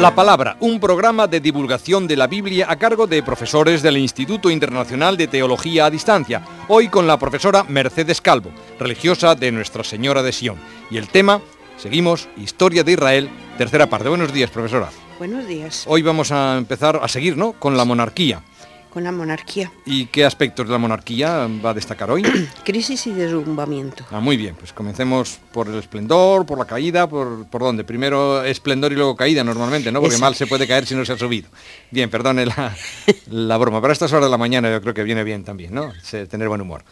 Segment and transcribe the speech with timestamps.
[0.00, 4.48] La Palabra, un programa de divulgación de la Biblia a cargo de profesores del Instituto
[4.48, 10.22] Internacional de Teología a Distancia, hoy con la profesora Mercedes Calvo, religiosa de Nuestra Señora
[10.22, 10.56] de Sion.
[10.90, 11.42] Y el tema,
[11.76, 14.08] seguimos, Historia de Israel, tercera parte.
[14.08, 14.88] Buenos días, profesora.
[15.18, 15.84] Buenos días.
[15.86, 18.42] Hoy vamos a empezar a seguir, ¿no?, con la monarquía
[18.90, 19.72] con la monarquía.
[19.86, 22.22] ¿Y qué aspectos de la monarquía va a destacar hoy?
[22.64, 24.04] Crisis y derrumbamiento.
[24.10, 27.84] Ah, muy bien, pues comencemos por el esplendor, por la caída, por, por dónde.
[27.84, 30.00] Primero esplendor y luego caída normalmente, ¿no?
[30.00, 31.48] Porque mal se puede caer si no se ha subido.
[31.90, 32.76] Bien, perdone la,
[33.30, 33.80] la broma.
[33.80, 35.92] Pero a estas horas de la mañana yo creo que viene bien también, ¿no?
[36.28, 36.84] Tener buen humor.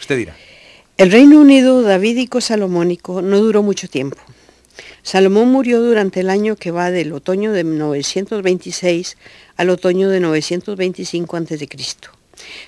[0.00, 0.34] Usted dirá.
[0.96, 4.18] El Reino Unido davídico salomónico no duró mucho tiempo.
[5.02, 9.16] Salomón murió durante el año que va del otoño de 926
[9.56, 11.68] al otoño de 925 a.C.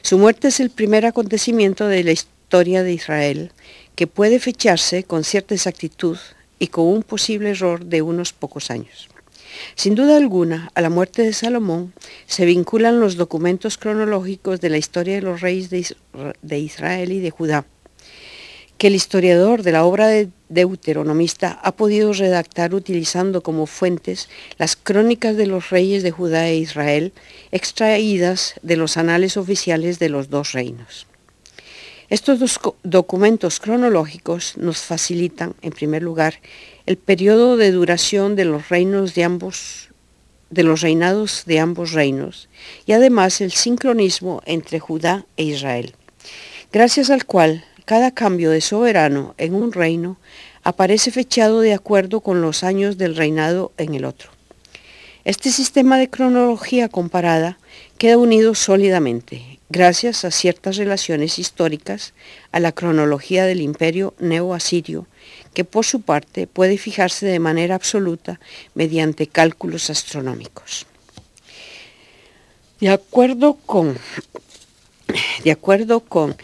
[0.03, 3.53] Su muerte es el primer acontecimiento de la historia de Israel
[3.95, 6.19] que puede fecharse con cierta exactitud
[6.59, 9.09] y con un posible error de unos pocos años.
[9.77, 11.95] Sin duda alguna, a la muerte de Salomón
[12.27, 17.31] se vinculan los documentos cronológicos de la historia de los reyes de Israel y de
[17.31, 17.65] Judá,
[18.77, 24.77] que el historiador de la obra de deuteronomista ha podido redactar utilizando como fuentes las
[24.77, 27.13] crónicas de los reyes de Judá e Israel
[27.53, 31.07] extraídas de los anales oficiales de los dos reinos.
[32.11, 36.35] Estos dos documentos cronológicos nos facilitan, en primer lugar,
[36.87, 39.91] el periodo de duración de los reinos de ambos
[40.51, 42.49] de los reinados de ambos reinos
[42.87, 45.95] y además el sincronismo entre Judá e Israel,
[46.71, 50.17] gracias al cual cada cambio de soberano en un reino
[50.65, 54.31] aparece fechado de acuerdo con los años del reinado en el otro.
[55.25, 57.59] Este sistema de cronología comparada
[57.99, 62.15] queda unido sólidamente, gracias a ciertas relaciones históricas,
[62.51, 65.07] a la cronología del imperio neo-asirio,
[65.53, 68.41] que por su parte puede fijarse de manera absoluta
[68.75, 70.87] mediante cálculos astronómicos.
[72.81, 73.97] De acuerdo con,
[75.45, 76.37] de acuerdo con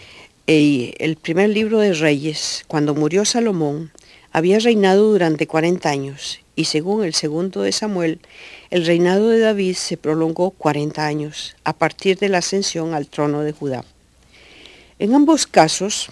[0.46, 3.92] el primer libro de Reyes, cuando murió Salomón,
[4.32, 8.20] había reinado durante 40 años y según el segundo de Samuel,
[8.70, 13.42] el reinado de David se prolongó 40 años a partir de la ascensión al trono
[13.42, 13.84] de Judá.
[14.98, 16.10] En ambos casos,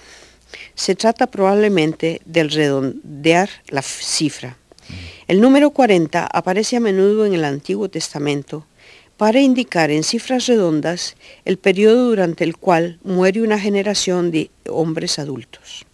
[0.75, 4.57] se trata probablemente del redondear la cifra.
[5.27, 8.65] El número 40 aparece a menudo en el Antiguo Testamento
[9.19, 15.19] para indicar en cifras redondas el periodo durante el cual muere una generación de hombres
[15.19, 15.84] adultos.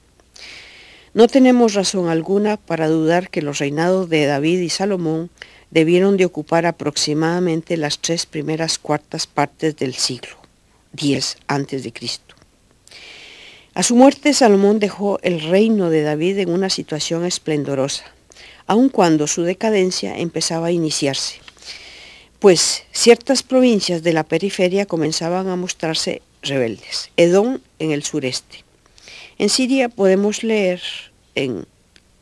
[1.15, 5.31] No tenemos razón alguna para dudar que los reinados de David y Salomón
[5.71, 10.37] debieron de ocupar aproximadamente las tres primeras cuartas partes del siglo
[10.95, 11.93] X a.C.
[13.75, 18.05] A su muerte Salomón dejó el reino de David en una situación esplendorosa,
[18.67, 21.45] aun cuando su decadencia empezaba a iniciarse
[22.45, 27.11] pues ciertas provincias de la periferia comenzaban a mostrarse rebeldes.
[27.17, 28.64] Edom en el sureste.
[29.39, 30.81] En Siria podemos leer
[31.34, 31.67] en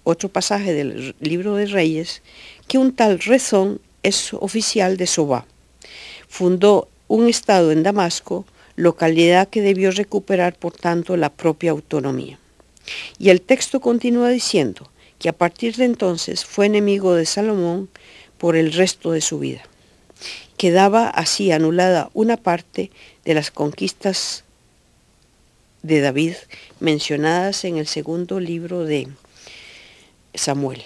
[0.05, 2.23] otro pasaje del libro de Reyes
[2.69, 5.47] que un tal Rezón es oficial de Sobá.
[6.29, 8.47] Fundó un estado en Damasco,
[8.77, 12.39] localidad que debió recuperar por tanto la propia autonomía.
[13.19, 17.89] Y el texto continúa diciendo que a partir de entonces fue enemigo de Salomón
[18.39, 19.63] por el resto de su vida
[20.63, 22.93] quedaba así anulada una parte
[23.25, 24.45] de las conquistas
[25.83, 26.35] de David
[26.81, 29.09] mencionadas en el segundo libro de
[30.35, 30.83] Samuel.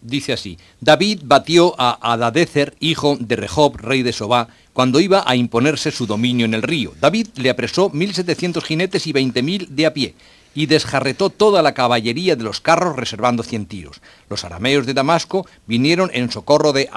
[0.00, 5.34] Dice así, David batió a Adadezer, hijo de Rehob, rey de Sobá, cuando iba a
[5.34, 6.94] imponerse su dominio en el río.
[7.00, 10.14] David le apresó 1.700 jinetes y 20.000 de a pie,
[10.54, 14.00] y desjarretó toda la caballería de los carros reservando cien tiros.
[14.28, 16.88] Los arameos de Damasco vinieron en socorro de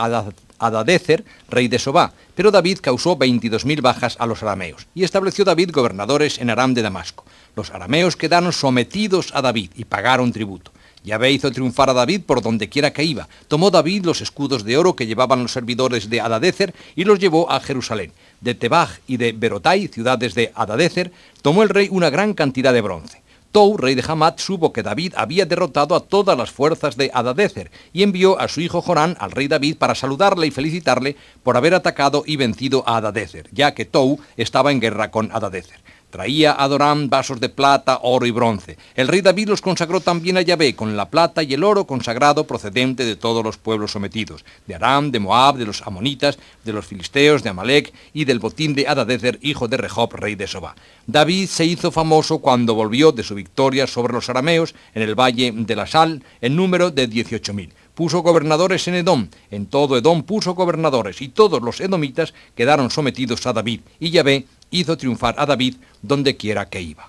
[0.59, 5.71] Adadezer, rey de Sobá, pero David causó 22.000 bajas a los arameos, y estableció David
[5.71, 7.25] gobernadores en Aram de Damasco.
[7.55, 10.71] Los arameos quedaron sometidos a David y pagaron tributo.
[11.03, 13.27] Yahvé hizo triunfar a David por donde quiera que iba.
[13.47, 17.51] Tomó David los escudos de oro que llevaban los servidores de Adadezer y los llevó
[17.51, 18.11] a Jerusalén.
[18.39, 21.11] De Tebaj y de Berotai, ciudades de Adadezer,
[21.41, 23.20] tomó el rey una gran cantidad de bronce.
[23.51, 27.69] Tou, rey de Hamat, supo que David había derrotado a todas las fuerzas de Adadezer
[27.91, 31.73] y envió a su hijo Jorán al rey David para saludarle y felicitarle por haber
[31.73, 35.81] atacado y vencido a Adadezer, ya que Tou estaba en guerra con Adadezer.
[36.11, 38.77] Traía a Dorán vasos de plata, oro y bronce.
[38.95, 42.45] El rey David los consagró también a Yahvé con la plata y el oro consagrado
[42.45, 46.85] procedente de todos los pueblos sometidos, de Aram, de Moab, de los amonitas, de los
[46.85, 50.75] filisteos, de Amalek y del botín de Adadezer, hijo de Rehob, rey de Soba.
[51.07, 55.51] David se hizo famoso cuando volvió de su victoria sobre los arameos en el valle
[55.55, 57.69] de la Sal, en número de 18.000
[58.01, 63.45] puso gobernadores en Edom, en todo Edom puso gobernadores, y todos los edomitas quedaron sometidos
[63.45, 67.07] a David, y Yahvé hizo triunfar a David donde quiera que iba.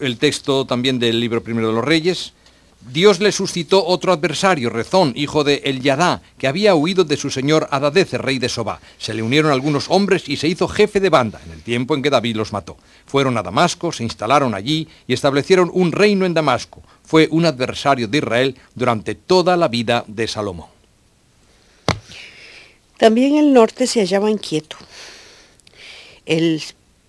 [0.00, 2.32] El texto también del libro primero de los Reyes,
[2.92, 7.30] Dios le suscitó otro adversario, Rezón, hijo de El Yadá, que había huido de su
[7.30, 8.78] señor Adadece, rey de Sobá.
[8.98, 12.02] Se le unieron algunos hombres y se hizo jefe de banda en el tiempo en
[12.02, 12.76] que David los mató.
[13.06, 16.82] Fueron a Damasco, se instalaron allí y establecieron un reino en Damasco.
[17.04, 20.73] Fue un adversario de Israel durante toda la vida de Salomón.
[23.04, 24.78] También el norte se hallaba inquieto.
[26.24, 26.62] El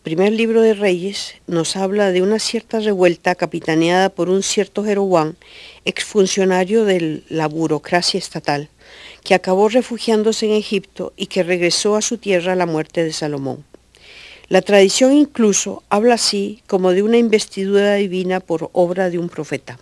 [0.04, 5.36] primer libro de Reyes nos habla de una cierta revuelta capitaneada por un cierto Jeroboam,
[5.86, 8.68] exfuncionario de la burocracia estatal,
[9.24, 13.14] que acabó refugiándose en Egipto y que regresó a su tierra a la muerte de
[13.14, 13.64] Salomón.
[14.50, 19.80] La tradición incluso habla así como de una investidura divina por obra de un profeta.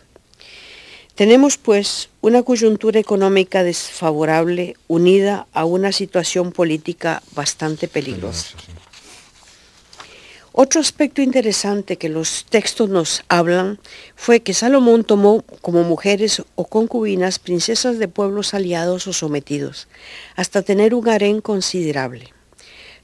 [1.15, 8.57] Tenemos pues una coyuntura económica desfavorable unida a una situación política bastante peligrosa.
[10.55, 13.79] Otro aspecto interesante que los textos nos hablan
[14.15, 19.87] fue que Salomón tomó como mujeres o concubinas princesas de pueblos aliados o sometidos,
[20.35, 22.33] hasta tener un harén considerable.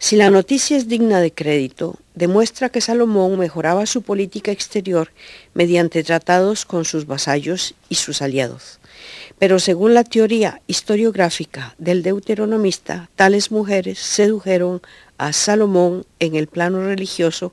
[0.02, 5.12] Si la noticia es digna de crédito, demuestra que Salomón mejoraba su política exterior
[5.54, 8.80] mediante tratados con sus vasallos y sus aliados.
[9.40, 14.82] Pero según la teoría historiográfica del deuteronomista, tales mujeres sedujeron
[15.18, 17.52] a Salomón en el plano religioso,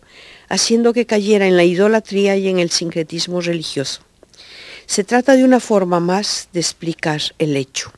[0.49, 4.02] haciendo que cayera en la idolatría y en el sincretismo religioso.
[4.87, 7.90] Se trata de una forma más de explicar el hecho,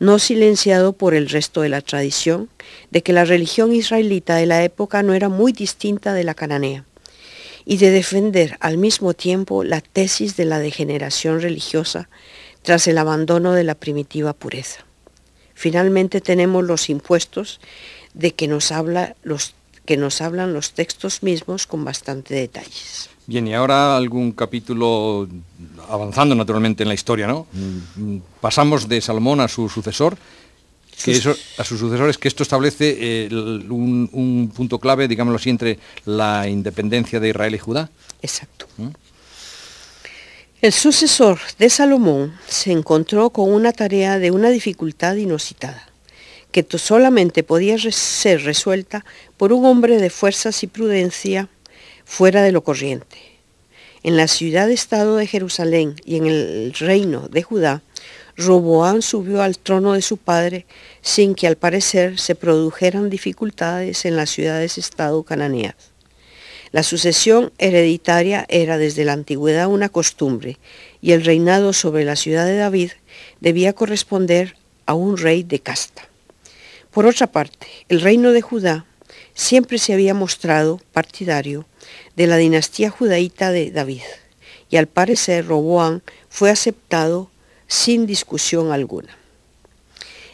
[0.00, 2.48] no silenciado por el resto de la tradición,
[2.90, 6.84] de que la religión israelita de la época no era muy distinta de la cananea,
[7.64, 12.08] y de defender al mismo tiempo la tesis de la degeneración religiosa
[12.62, 14.84] tras el abandono de la primitiva pureza.
[15.54, 17.60] Finalmente tenemos los impuestos
[18.14, 19.54] de que nos, habla los,
[19.88, 23.08] que nos hablan los textos mismos con bastante detalles.
[23.26, 25.26] Bien, y ahora algún capítulo
[25.88, 27.46] avanzando naturalmente en la historia, ¿no?
[27.54, 30.18] Mm, pasamos de Salomón a su sucesor,
[31.02, 35.78] que eso, a sus sucesores, que esto establece eh, un, punto clave, digámoslo así, entre
[36.04, 37.88] la independencia de Israel y Judá.
[38.20, 38.66] Exacto.
[38.76, 38.88] ¿Mm?
[40.60, 45.87] El sucesor de Salomón se encontró con una tarea de una dificultad inusitada
[46.52, 49.04] que solamente podía ser resuelta
[49.36, 51.48] por un hombre de fuerzas y prudencia
[52.04, 53.18] fuera de lo corriente.
[54.02, 57.82] En la ciudad-estado de Jerusalén y en el reino de Judá,
[58.36, 60.64] Roboán subió al trono de su padre
[61.02, 65.74] sin que al parecer se produjeran dificultades en las ciudades-estado cananeas.
[66.70, 70.58] La sucesión hereditaria era desde la antigüedad una costumbre
[71.00, 72.92] y el reinado sobre la ciudad de David
[73.40, 74.56] debía corresponder
[74.86, 76.07] a un rey de casta.
[76.90, 78.86] Por otra parte, el reino de Judá
[79.34, 81.66] siempre se había mostrado partidario
[82.16, 84.02] de la dinastía judaíta de David,
[84.70, 87.30] y al parecer Roboán fue aceptado
[87.66, 89.16] sin discusión alguna.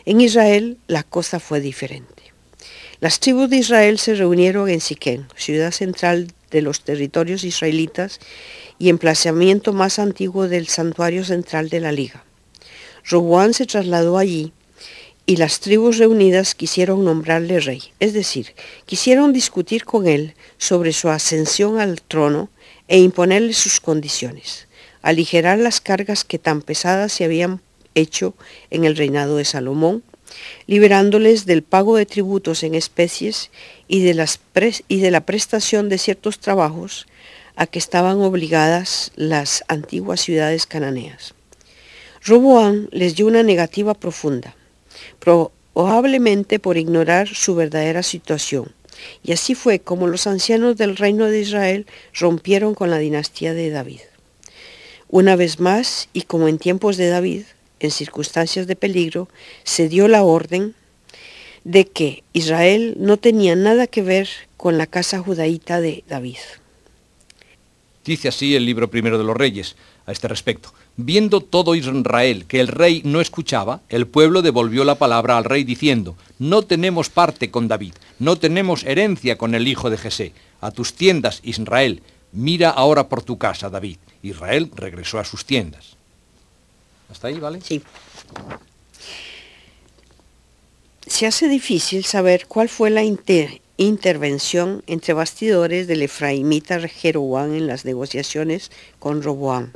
[0.06, 2.14] En Israel la cosa fue diferente.
[3.00, 8.20] Las tribus de Israel se reunieron en Siquén, ciudad central de los territorios israelitas
[8.78, 12.24] y emplazamiento más antiguo del santuario central de la Liga.
[13.04, 14.52] Roboán se trasladó allí
[15.26, 18.54] y las tribus reunidas quisieron nombrarle rey, es decir,
[18.84, 22.50] quisieron discutir con él sobre su ascensión al trono
[22.88, 24.68] e imponerle sus condiciones,
[25.00, 27.62] aligerar las cargas que tan pesadas se habían
[27.94, 28.34] hecho
[28.70, 30.02] en el reinado de Salomón,
[30.66, 33.50] liberándoles del pago de tributos en especies
[33.88, 34.28] y de,
[34.88, 37.06] y de la prestación de ciertos trabajos
[37.56, 41.34] a que estaban obligadas las antiguas ciudades cananeas.
[42.22, 44.56] Roboán les dio una negativa profunda
[45.18, 48.72] probablemente por ignorar su verdadera situación.
[49.22, 53.70] Y así fue como los ancianos del reino de Israel rompieron con la dinastía de
[53.70, 54.00] David.
[55.08, 57.42] Una vez más, y como en tiempos de David,
[57.80, 59.28] en circunstancias de peligro,
[59.62, 60.74] se dio la orden
[61.64, 66.38] de que Israel no tenía nada que ver con la casa judaíta de David.
[68.04, 70.72] Dice así el libro primero de los reyes a este respecto.
[70.96, 75.64] Viendo todo Israel que el rey no escuchaba, el pueblo devolvió la palabra al rey
[75.64, 80.32] diciendo, no tenemos parte con David, no tenemos herencia con el hijo de Jesé.
[80.60, 83.98] A tus tiendas, Israel, mira ahora por tu casa, David.
[84.22, 85.96] Israel regresó a sus tiendas.
[87.10, 87.60] ¿Hasta ahí, vale?
[87.60, 87.82] Sí.
[91.06, 93.02] Se hace difícil saber cuál fue la
[93.76, 99.72] intervención entre bastidores del efraimita Jeroboam en las negociaciones con Roboam.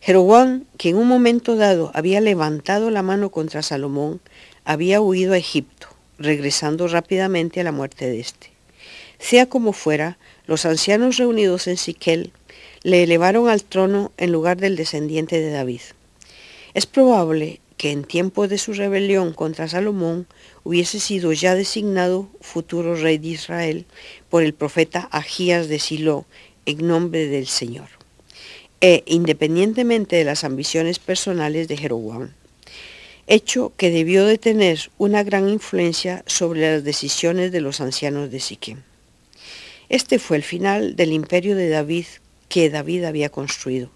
[0.00, 4.20] Jeroboam, que en un momento dado había levantado la mano contra Salomón,
[4.64, 8.50] había huido a Egipto, regresando rápidamente a la muerte de éste.
[9.18, 12.32] Sea como fuera, los ancianos reunidos en Siquel
[12.82, 15.80] le elevaron al trono en lugar del descendiente de David.
[16.74, 20.26] Es probable que en tiempo de su rebelión contra Salomón
[20.62, 23.86] hubiese sido ya designado futuro rey de Israel
[24.28, 26.26] por el profeta Agías de Silo
[26.66, 27.88] en nombre del Señor,
[28.86, 32.32] e independientemente de las ambiciones personales de Jeroboam,
[33.26, 38.40] hecho que debió de tener una gran influencia sobre las decisiones de los ancianos de
[38.40, 38.82] Siquem.
[39.88, 42.04] Este fue el final del imperio de David
[42.50, 43.88] que David había construido.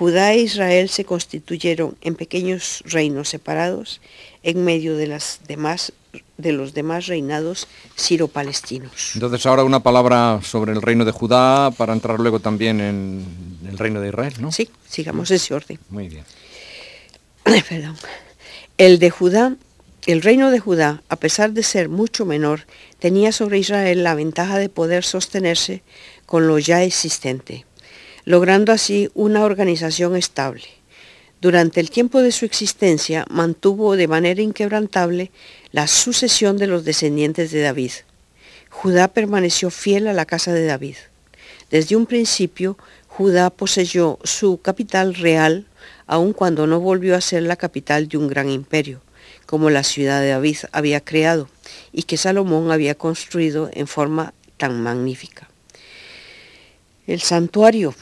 [0.00, 4.00] Judá e Israel se constituyeron en pequeños reinos separados
[4.42, 5.92] en medio de, las demás,
[6.38, 9.10] de los demás reinados siro-palestinos.
[9.12, 13.26] Entonces ahora una palabra sobre el reino de Judá para entrar luego también en
[13.68, 14.50] el reino de Israel, ¿no?
[14.52, 15.78] Sí, sigamos ese orden.
[15.90, 16.24] Muy bien.
[17.68, 17.98] Perdón.
[18.78, 19.54] El de Judá,
[20.06, 22.64] el reino de Judá, a pesar de ser mucho menor,
[23.00, 25.82] tenía sobre Israel la ventaja de poder sostenerse
[26.24, 27.66] con lo ya existente
[28.30, 30.62] logrando así una organización estable.
[31.40, 35.32] Durante el tiempo de su existencia mantuvo de manera inquebrantable
[35.72, 37.90] la sucesión de los descendientes de David.
[38.68, 40.94] Judá permaneció fiel a la casa de David.
[41.72, 45.66] Desde un principio, Judá poseyó su capital real,
[46.06, 49.00] aun cuando no volvió a ser la capital de un gran imperio,
[49.44, 51.48] como la ciudad de David había creado
[51.90, 55.50] y que Salomón había construido en forma tan magnífica.
[57.10, 57.92] El santuario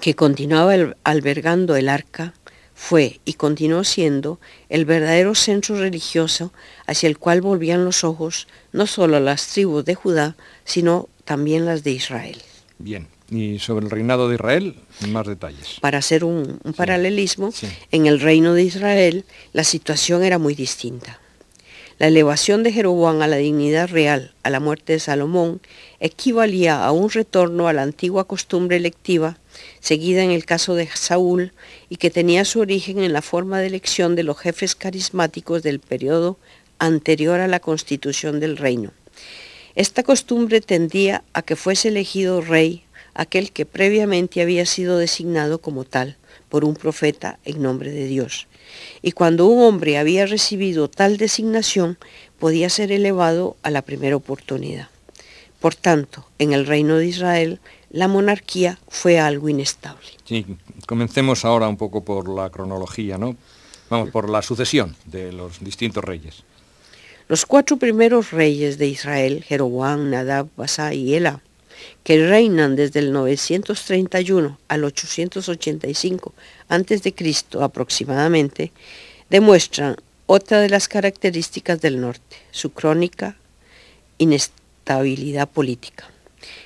[0.00, 0.74] que continuaba
[1.04, 2.34] albergando el arca
[2.74, 6.52] fue y continuó siendo el verdadero centro religioso
[6.88, 11.84] hacia el cual volvían los ojos no solo las tribus de Judá, sino también las
[11.84, 12.42] de Israel.
[12.80, 14.74] Bien, y sobre el reinado de Israel,
[15.06, 15.78] más detalles.
[15.80, 17.52] Para hacer un, paralelismo,
[17.92, 21.20] en el reino de Israel la situación era muy distinta.
[21.98, 25.62] La elevación de Jeroboam a la dignidad real a la muerte de Salomón
[25.98, 29.38] equivalía a un retorno a la antigua costumbre electiva
[29.80, 31.52] seguida en el caso de Saúl
[31.88, 35.80] y que tenía su origen en la forma de elección de los jefes carismáticos del
[35.80, 36.36] periodo
[36.78, 38.92] anterior a la constitución del reino.
[39.74, 42.84] Esta costumbre tendía a que fuese elegido rey
[43.16, 46.16] aquel que previamente había sido designado como tal
[46.48, 48.46] por un profeta en nombre de Dios
[49.02, 51.98] y cuando un hombre había recibido tal designación
[52.38, 54.88] podía ser elevado a la primera oportunidad.
[55.60, 60.06] Por tanto, en el reino de Israel, la monarquía fue algo inestable.
[60.24, 60.44] Sí,
[60.86, 63.36] comencemos ahora un poco por la cronología, ¿no?
[63.88, 66.42] Vamos, por la sucesión de los distintos reyes.
[67.28, 71.40] Los cuatro primeros reyes de Israel, Jeroboam, Nadab, Basá y Ela,
[72.04, 76.34] que reinan desde el 931 al 885
[76.68, 77.14] a.C.
[77.60, 78.72] aproximadamente,
[79.30, 83.36] demuestran otra de las características del norte, su crónica
[84.18, 86.10] inestabilidad política.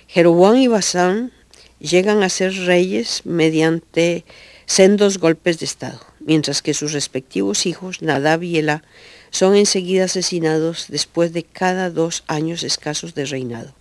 [0.08, 1.32] Jeroboam y Basán
[1.78, 4.24] llegan a ser reyes mediante
[4.66, 8.82] sendos golpes de Estado, mientras que sus respectivos hijos, Nadab y Ela,
[9.30, 13.74] son enseguida asesinados después de cada dos años escasos de reinado.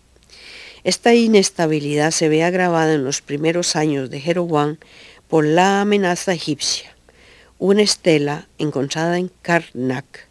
[0.83, 4.77] Esta inestabilidad se ve agravada en los primeros años de Jeroboam
[5.27, 6.95] por la amenaza egipcia.
[7.57, 10.27] Una estela encontrada en Karnak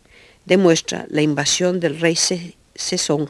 [0.47, 2.17] demuestra la invasión del rey
[2.75, 3.29] Sesong,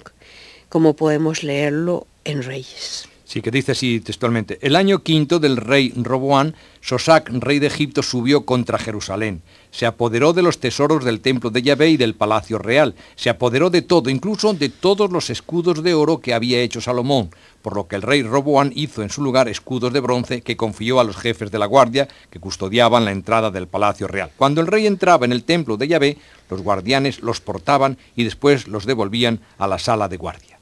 [0.69, 3.09] como podemos leerlo en Reyes.
[3.25, 8.03] Sí, que dice así textualmente, el año quinto del rey Roboán, Sosac, rey de Egipto,
[8.03, 9.43] subió contra Jerusalén.
[9.71, 12.95] Se apoderó de los tesoros del templo de Yahvé y del palacio real.
[13.17, 17.31] Se apoderó de todo, incluso de todos los escudos de oro que había hecho Salomón,
[17.63, 21.01] por lo que el rey Roboán hizo en su lugar escudos de bronce que confió
[21.01, 24.31] a los jefes de la guardia que custodiaban la entrada del palacio real.
[24.37, 26.19] Cuando el rey entraba en el templo de Yahvé,
[26.51, 30.58] los guardianes los portaban y después los devolvían a la sala de guardia.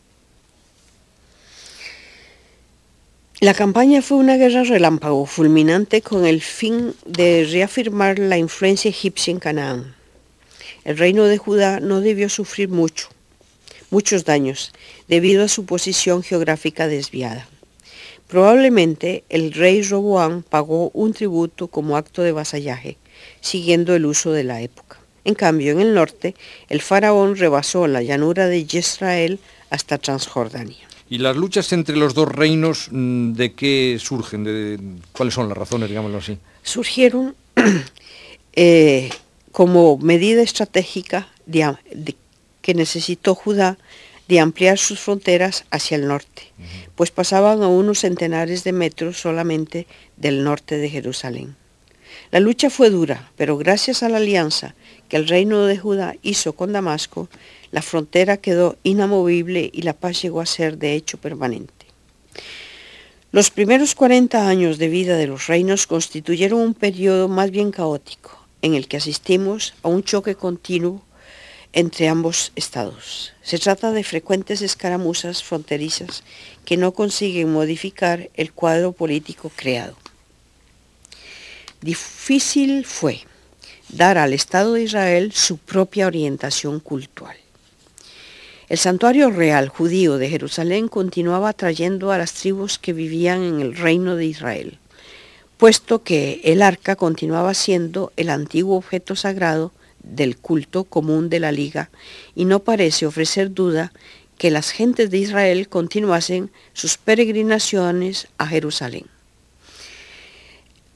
[3.40, 9.30] La campaña fue una guerra relámpago fulminante con el fin de reafirmar la influencia egipcia
[9.30, 9.94] en Canaán.
[10.84, 13.10] El reino de Judá no debió sufrir mucho,
[13.90, 14.72] muchos daños,
[15.06, 17.46] debido a su posición geográfica desviada.
[18.26, 22.96] Probablemente el rey Roboán pagó un tributo como acto de vasallaje,
[23.42, 24.98] siguiendo el uso de la época.
[25.24, 26.34] En cambio, en el norte,
[26.70, 30.85] el faraón rebasó la llanura de Yisrael hasta Transjordania.
[31.08, 34.44] ¿Y las luchas entre los dos reinos mm, de qué surgen?
[34.44, 34.78] De,
[35.12, 36.38] ¿Cuáles son las razones, digámoslo así?
[36.62, 37.34] Surgieron
[38.52, 39.10] eh,
[39.52, 41.28] como medida estratégica
[42.60, 43.78] que necesitó Judá
[44.28, 46.42] de ampliar sus fronteras hacia el norte,
[46.96, 49.86] pues pasaban a unos centenares de metros solamente
[50.16, 51.54] del norte de Jerusalén.
[52.32, 54.74] La lucha fue dura, pero gracias a la alianza
[55.08, 57.28] que el reino de Judá hizo con Damasco,
[57.76, 61.84] la frontera quedó inamovible y la paz llegó a ser de hecho permanente.
[63.32, 68.46] Los primeros 40 años de vida de los reinos constituyeron un periodo más bien caótico,
[68.62, 71.02] en el que asistimos a un choque continuo
[71.74, 73.34] entre ambos estados.
[73.42, 76.24] Se trata de frecuentes escaramuzas fronterizas
[76.64, 79.98] que no consiguen modificar el cuadro político creado.
[81.82, 83.20] Difícil fue
[83.90, 87.36] dar al Estado de Israel su propia orientación cultural.
[88.68, 93.76] El santuario real judío de Jerusalén continuaba atrayendo a las tribus que vivían en el
[93.76, 94.78] reino de Israel,
[95.56, 99.70] puesto que el arca continuaba siendo el antiguo objeto sagrado
[100.02, 101.90] del culto común de la liga
[102.34, 103.92] y no parece ofrecer duda
[104.36, 109.06] que las gentes de Israel continuasen sus peregrinaciones a Jerusalén.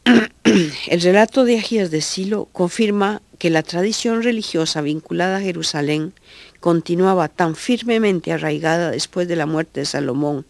[0.88, 6.12] El relato de Agías de Silo confirma que la tradición religiosa vinculada a Jerusalén
[6.60, 10.44] continuaba tan firmemente arraigada después de la muerte de Salomón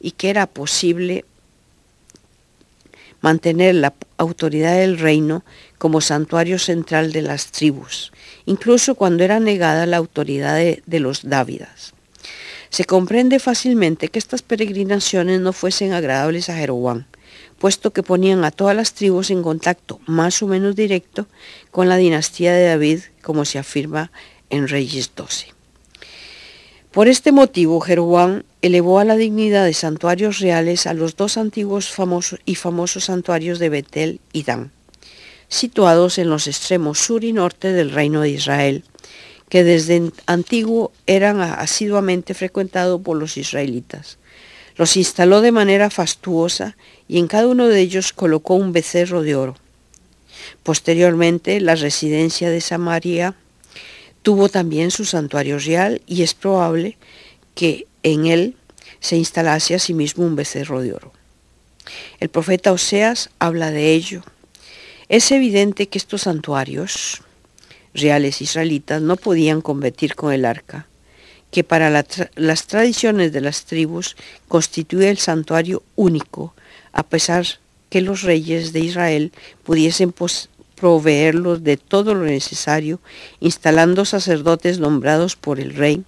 [0.00, 1.24] y que era posible
[3.20, 5.44] mantener la autoridad del reino
[5.78, 8.12] como santuario central de las tribus,
[8.46, 11.94] incluso cuando era negada la autoridad de, los dávidas.
[12.70, 17.06] Se comprende fácilmente que estas peregrinaciones no fuesen agradables a Jeroboam,
[17.58, 21.26] puesto que ponían a todas las tribus en contacto más o menos directo
[21.70, 24.12] con la dinastía de David, como se afirma
[24.50, 25.58] en Reyes 12.
[26.92, 31.90] Por este motivo, Jeroboam elevó a la dignidad de santuarios reales a los dos antiguos
[31.90, 34.72] famosos y famosos santuarios de Betel y Dan,
[35.48, 38.84] situados en los extremos sur y norte del reino de Israel,
[39.48, 44.18] que desde antiguo eran asiduamente frecuentados por los israelitas.
[44.76, 46.76] Los instaló de manera fastuosa
[47.06, 49.56] y en cada uno de ellos colocó un becerro de oro.
[50.62, 53.34] Posteriormente, la residencia de Samaria
[54.28, 56.98] tuvo también su santuario real y es probable
[57.54, 58.56] que en él
[59.00, 61.14] se instalase asimismo un becerro de oro.
[62.20, 64.22] El profeta Oseas habla de ello.
[65.08, 67.22] Es evidente que estos santuarios
[67.94, 70.86] reales israelitas no podían competir con el arca,
[71.50, 74.14] que para las tradiciones de las tribus
[74.46, 76.52] constituye el santuario único,
[76.92, 77.46] a pesar
[77.88, 79.32] que los reyes de Israel
[79.64, 80.12] pudiesen
[80.78, 83.00] proveerlos de todo lo necesario,
[83.40, 86.04] instalando sacerdotes nombrados por el rey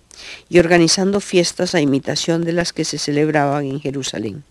[0.49, 4.45] y organizando fiestas a imitación de las que se celebraban en Jerusalén.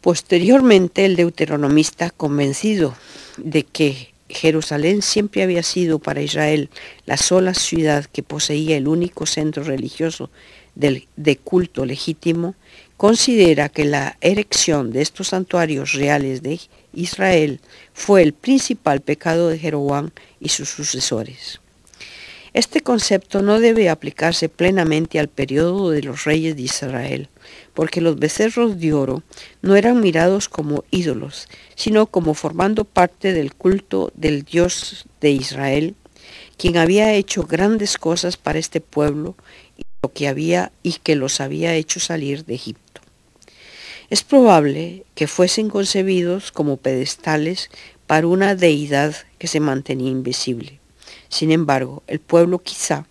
[0.00, 2.94] Posteriormente, el deuteronomista, convencido
[3.36, 6.70] de que Jerusalén siempre había sido para Israel
[7.06, 10.30] la sola ciudad que poseía el único centro religioso
[10.74, 12.54] de culto legítimo,
[12.98, 16.60] considera que la erección de estos santuarios reales de
[16.92, 17.60] Israel
[17.94, 21.60] fue el principal pecado de Jeroboam y sus sucesores.
[22.54, 27.28] Este concepto no debe aplicarse plenamente al periodo de los reyes de Israel,
[27.72, 29.22] porque los becerros de oro
[29.62, 35.94] no eran mirados como ídolos, sino como formando parte del culto del Dios de Israel,
[36.56, 39.36] quien había hecho grandes cosas para este pueblo
[39.76, 42.87] y lo que había y que los había hecho salir de Egipto.
[44.10, 47.68] Es probable que fuesen concebidos como pedestales
[48.06, 50.80] para una deidad que se mantenía invisible.
[51.28, 53.04] Sin embargo, el pueblo quizá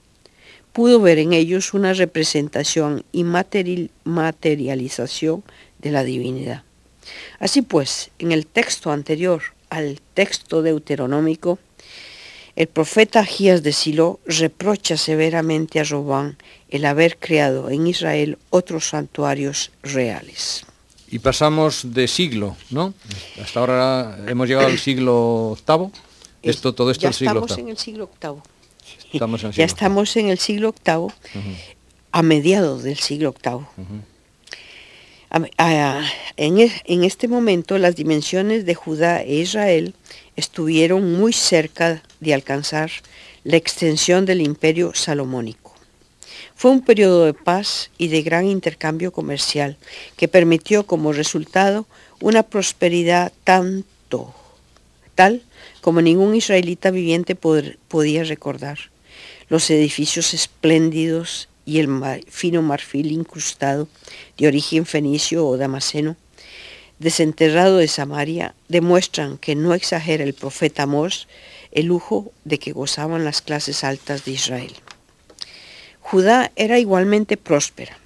[0.73, 5.43] pudo ver en ellos una representación y materialización
[5.77, 6.63] de la divinidad.
[7.39, 11.59] Así pues, en el texto anterior al texto deuteronómico,
[12.55, 18.89] el profeta Agías de Silo reprocha severamente a Robán el haber creado en Israel otros
[18.89, 20.65] santuarios reales.
[21.09, 22.93] Y pasamos de siglo, ¿no?
[23.41, 25.91] Hasta ahora hemos llegado al siglo VIII.
[26.43, 28.41] Esto, todo esto ya el siglo estamos en el siglo VIII.
[29.13, 31.07] Estamos en el ya estamos en el siglo VIII,
[32.11, 33.65] a mediados del siglo VIII.
[36.37, 39.93] en, en este momento las dimensiones de Judá e Israel
[40.35, 42.91] estuvieron muy cerca de alcanzar
[43.43, 45.66] la extensión del imperio salomónico.
[46.57, 49.77] Fue un periodo de paz y de gran intercambio comercial
[50.15, 51.85] que permitió como resultado
[52.19, 54.33] una prosperidad tanto
[55.13, 55.43] tal
[55.81, 58.79] como ningún israelita viviente podía recordar.
[59.49, 61.89] Los edificios espléndidos y el
[62.27, 63.87] fino marfil incrustado
[64.39, 66.15] de origen fenicio o damasceno,
[66.97, 71.27] desenterrado de Samaria, demuestran que no exagera el profeta Amós
[71.71, 74.73] el lujo de que gozaban las clases altas de Israel.
[76.09, 77.97] Judá era igualmente próspera.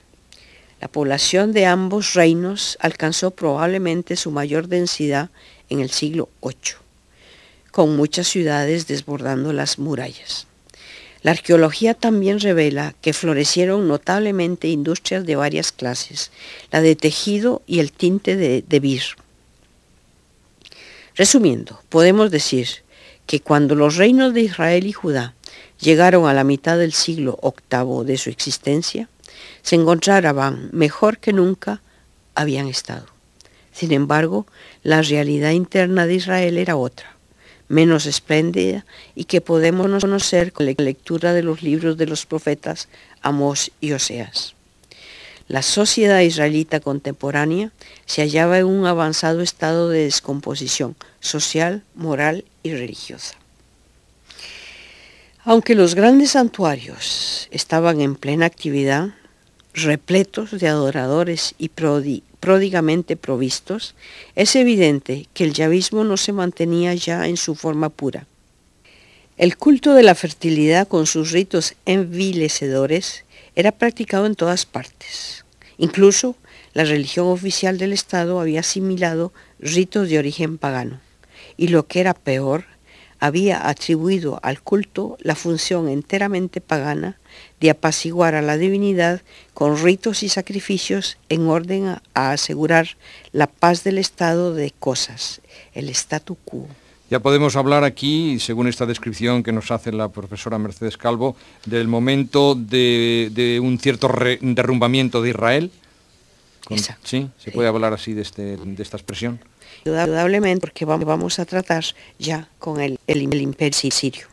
[0.80, 5.30] La población de ambos reinos alcanzó probablemente su mayor densidad
[5.70, 6.78] en el siglo VIII,
[7.70, 10.48] con muchas ciudades desbordando las murallas.
[11.22, 16.32] La arqueología también revela que florecieron notablemente industrias de varias clases,
[16.72, 19.04] la de tejido y el tinte de, de vir.
[21.16, 22.68] Resumiendo, podemos decir
[23.28, 25.36] que cuando los reinos de Israel y Judá
[25.82, 29.10] llegaron a la mitad del siglo VIII de su existencia,
[29.62, 31.82] se encontraban mejor que nunca
[32.36, 33.06] habían estado.
[33.74, 34.46] Sin embargo,
[34.84, 37.12] la realidad interna de Israel era otra
[37.72, 42.90] menos espléndida y que podemos conocer con la lectura de los libros de los profetas
[43.22, 44.56] Amós y Oseas.
[45.48, 47.72] La sociedad israelita contemporánea
[48.06, 53.41] se hallaba en un avanzado estado de descomposición social, moral y religiosa.
[55.44, 59.16] Aunque los grandes santuarios estaban en plena actividad,
[59.74, 61.70] repletos de adoradores y
[62.40, 63.96] pródigamente provistos,
[64.36, 68.28] es evidente que el yavismo no se mantenía ya en su forma pura.
[69.36, 73.26] El culto de la fertilidad con sus ritos envilecedores
[73.56, 75.44] era practicado en todas partes.
[75.80, 76.36] Incluso
[76.74, 81.00] la religión oficial del Estado había asimilado ritos de origen pagano.
[81.58, 82.66] Y lo que era peor,
[83.22, 87.20] había atribuido al culto la función enteramente pagana
[87.62, 89.22] de apaciguar a la divinidad
[89.54, 92.98] con ritos y sacrificios en orden a, asegurar
[93.32, 95.42] la paz del estado de cosas,
[95.74, 96.68] el statu quo.
[97.12, 101.88] Ya podemos hablar aquí, según esta descripción que nos hace la profesora Mercedes Calvo, del
[101.88, 105.72] momento de, de un cierto re, derrumbamiento de Israel.
[106.66, 107.30] Con, ¿Sí?
[107.38, 109.40] ¿Se puede hablar así de, este, de esta expresión?
[109.86, 111.84] Indudablemente, porque vamos a tratar
[112.20, 114.28] ya con el, imperio sirio.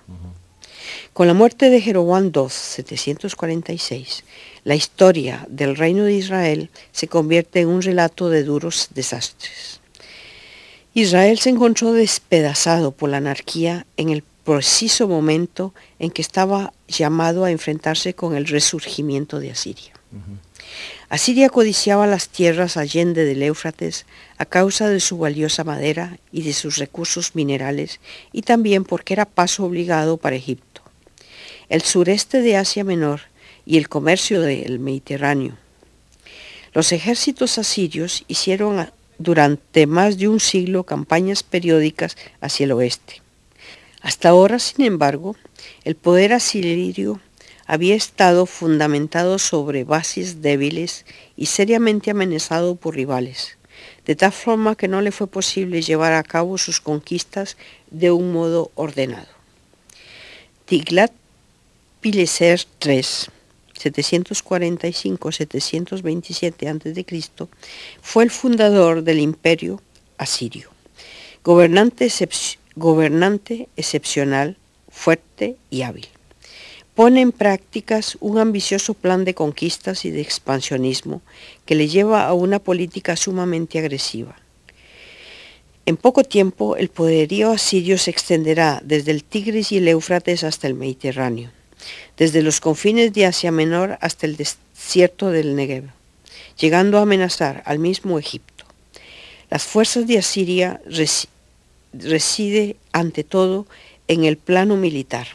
[1.13, 4.25] Con la muerte de Jeroboam II, 746,
[4.65, 9.81] la historia del reino de Israel se convierte en un relato de duros desastres.
[10.95, 17.45] Israel se encontró despedazado por la anarquía en el preciso momento en que estaba llamado
[17.45, 19.93] a enfrentarse con el resurgimiento de Asiria.
[21.09, 24.05] Asiria codiciaba las tierras allende del Éufrates
[24.37, 28.01] a causa de su valiosa madera y de sus recursos minerales
[28.33, 30.83] y también porque era paso obligado para Egipto.
[31.69, 33.23] El sureste de Asia Menor
[33.65, 35.57] y el comercio del Mediterráneo.
[36.75, 43.23] Los ejércitos asirios hicieron durante más de un siglo campañas periódicas hacia el oeste.
[44.01, 45.37] Hasta ahora, sin embargo,
[45.85, 47.21] el poder asirio
[47.69, 51.05] había estado fundamentado sobre bases débiles
[51.37, 53.59] y seriamente amenazado por rivales,
[54.07, 57.59] de tal forma que no le fue posible llevar a cabo sus conquistas
[57.91, 59.29] de un modo ordenado.
[60.65, 61.13] Tiglat
[62.01, 63.05] Pileser III,
[63.77, 67.05] 745-727 a.C.,
[68.01, 69.83] fue el fundador del imperio
[70.17, 70.71] asirio,
[71.45, 72.11] gobernante,
[72.77, 74.57] gobernante excepcional,
[74.89, 76.09] fuerte y hábil
[76.99, 81.23] pone en prácticas un ambicioso plan de conquistas y de expansionismo
[81.65, 84.35] que le lleva a una política sumamente agresiva.
[85.87, 90.67] En poco tiempo el poderío asirio se extenderá desde el Tigris y el Éufrates hasta
[90.67, 91.53] el Mediterráneo,
[92.17, 95.85] desde los confines de Asia Menor hasta el desierto del Negev,
[96.59, 98.65] llegando a amenazar al mismo Egipto.
[99.51, 101.29] Las fuerzas de Asiria res
[101.93, 103.69] reside ante todo
[104.09, 105.29] en el plano militar.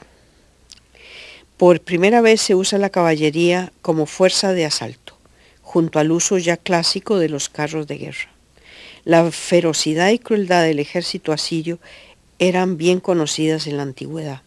[1.63, 5.17] Por primera vez se usa la caballería como fuerza de asalto,
[5.62, 8.28] junto al uso ya clásico de los carros de guerra.
[9.06, 11.80] La ferocidad y crueldad del ejército asirio
[12.38, 14.41] eran bien conocidas en la antigüedad.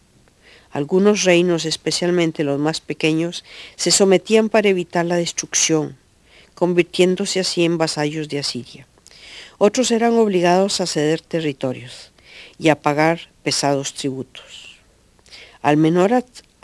[0.69, 3.43] Algunos reinos, especialmente los más pequeños,
[3.77, 5.97] se sometían para evitar la destrucción,
[6.53, 8.85] convirtiéndose así en vasallos de Asiria.
[9.57, 12.11] Otros eran obligados a ceder territorios
[12.59, 14.77] y a pagar pesados tributos.
[15.63, 16.13] Al menor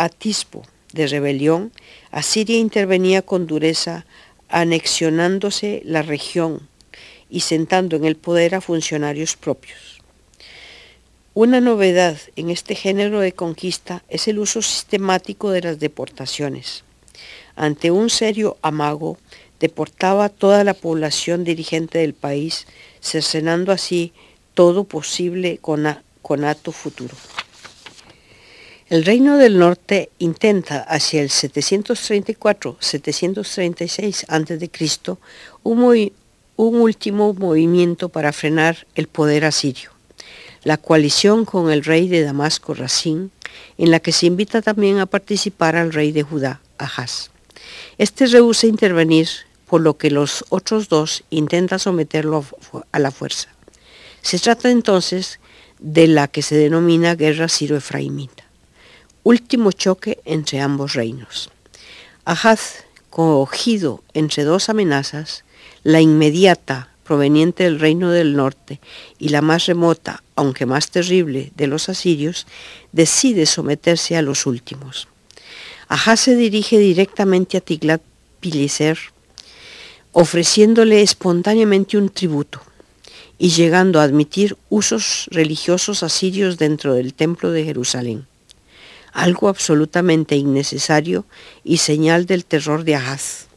[0.03, 0.63] atisbo
[0.93, 1.71] de rebelión,
[2.11, 4.05] Asiria intervenía con dureza,
[4.49, 6.67] anexionándose la región
[7.29, 10.01] y sentando en el poder a funcionarios propios.
[11.33, 16.83] Una novedad en este género de conquista es el uso sistemático de las deportaciones.
[17.55, 19.17] Ante un serio amago,
[19.59, 22.67] deportaba toda la población dirigente del país,
[23.01, 24.13] cercenando así
[24.53, 25.59] todo posible
[26.21, 27.15] conato futuro.
[28.93, 35.17] El Reino del Norte intenta hacia el 734-736 a.C.
[35.63, 36.11] Un,
[36.57, 39.89] último movimiento para frenar el poder asirio,
[40.63, 43.31] la coalición con el rey de Damasco, Racín,
[43.79, 47.31] en la que se invita también a participar al rey de Judá, Ahaz.
[47.97, 49.27] Este rehúsa intervenir,
[49.65, 52.45] por lo que los otros dos intentan someterlo
[52.91, 53.49] a la fuerza.
[54.21, 55.39] Se trata entonces
[55.79, 58.42] de la que se denomina guerra siro-efraimita,
[59.23, 61.49] último choque entre ambos reinos.
[62.25, 65.43] Ahaz, cogido entre dos amenazas,
[65.83, 68.79] la inmediata proveniente del reino del norte
[69.19, 72.47] y la más remota, aunque más terrible, de los asirios,
[72.91, 75.07] decide someterse a los últimos.
[75.87, 78.97] Ahaz se dirige directamente a Tiglat-Pileser,
[80.13, 82.61] ofreciéndole espontáneamente un tributo
[83.37, 88.27] y llegando a admitir usos religiosos asirios dentro del templo de Jerusalén,
[89.13, 91.25] algo absolutamente innecesario
[91.63, 93.47] y señal del terror de Ahaz.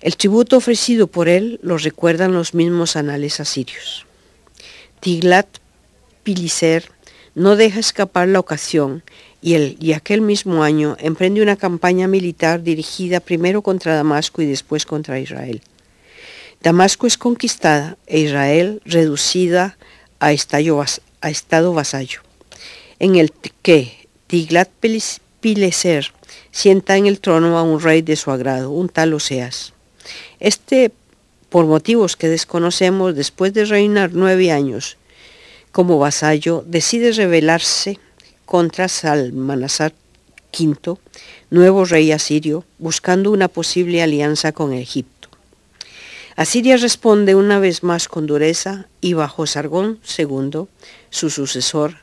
[0.00, 4.06] El tributo ofrecido por él lo recuerdan los mismos anales asirios.
[5.02, 6.84] Tiglat-Pileser
[7.34, 9.02] no deja escapar la ocasión
[9.42, 14.46] y, el, y aquel mismo año emprende una campaña militar dirigida primero contra Damasco y
[14.46, 15.60] después contra Israel.
[16.62, 19.78] Damasco es conquistada e Israel reducida
[20.18, 22.20] a estado vasallo,
[23.00, 23.32] en el
[23.62, 26.12] que Tiglat-Pileser
[26.52, 29.72] sienta en el trono a un rey de su agrado, un tal Oseas.
[30.38, 30.92] Este,
[31.48, 34.96] por motivos que desconocemos, después de reinar nueve años
[35.72, 37.98] como vasallo, decide rebelarse
[38.44, 39.92] contra Salmanasar
[40.58, 40.98] V,
[41.50, 45.28] nuevo rey asirio, buscando una posible alianza con Egipto.
[46.34, 50.66] Asiria responde una vez más con dureza y bajo Sargón II,
[51.10, 51.98] su sucesor,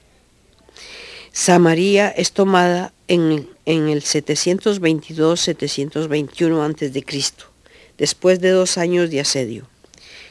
[1.39, 7.03] Samaria es tomada en, en el 722-721 a.C
[7.99, 9.69] después de dos años de asedio.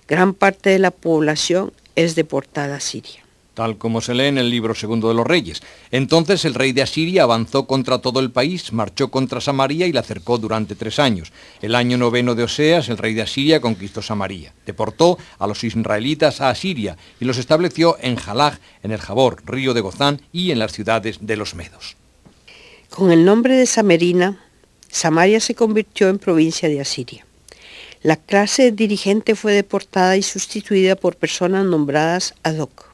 [0.08, 3.24] Gran parte de la población es deportada a Siria.
[3.56, 5.62] Tal como se lee en el libro segundo de los reyes.
[5.90, 10.02] Entonces el rey de Asiria avanzó contra todo el país, marchó contra Samaria y la
[10.02, 11.32] cercó durante tres años.
[11.62, 14.52] El año noveno de Oseas, el rey de Asiria conquistó Samaria.
[14.66, 19.72] Deportó a los israelitas a Asiria y los estableció en Jalaj, en el Jabor, río
[19.72, 21.96] de Gozán y en las ciudades de los Medos.
[22.90, 24.38] Con el nombre de Samerina,
[24.90, 27.24] Samaria se convirtió en provincia de Asiria.
[28.02, 32.85] La clase dirigente fue deportada y sustituida por personas nombradas ad hoc.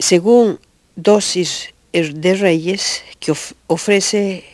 [0.00, 0.60] Según
[0.94, 3.34] Dosis de Reyes, que
[3.66, 4.44] ofrece,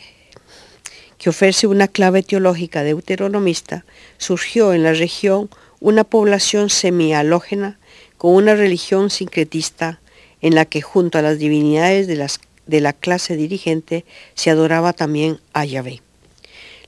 [1.18, 3.84] que ofrece una clave teológica deuteronomista,
[4.16, 7.78] surgió en la región una población semialógena
[8.16, 10.00] con una religión sincretista
[10.40, 14.94] en la que junto a las divinidades de, las, de la clase dirigente se adoraba
[14.94, 16.00] también a Yahvé.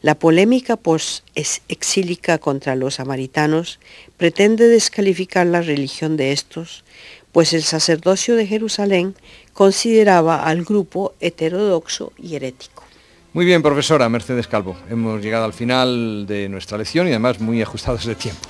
[0.00, 3.80] La polémica post-exílica contra los samaritanos
[4.16, 6.84] pretende descalificar la religión de estos,
[7.36, 9.14] pues el sacerdocio de Jerusalén
[9.52, 12.82] consideraba al grupo heterodoxo y herético.
[13.34, 14.74] Muy bien, profesora Mercedes Calvo.
[14.88, 18.40] Hemos llegado al final de nuestra lección y además muy ajustados de tiempo.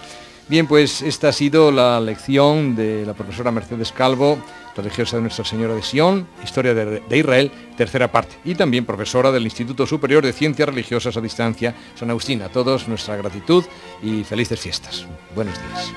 [0.46, 4.38] Bien, pues esta ha sido la lección de la profesora Mercedes Calvo,
[4.76, 9.42] religiosa de Nuestra Señora de Sion, Historia de, Israel, tercera parte, y también profesora del
[9.42, 12.40] Instituto Superior de Ciencias Religiosas a Distancia, San Agustín.
[12.42, 13.64] A todos nuestra gratitud
[14.00, 15.06] y felices fiestas.
[15.34, 15.92] Buenos días.